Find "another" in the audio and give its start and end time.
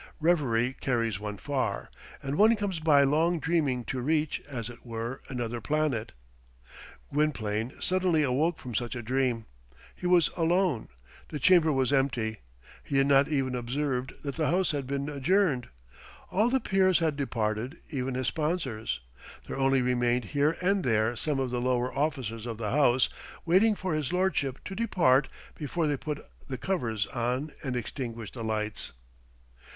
5.29-5.61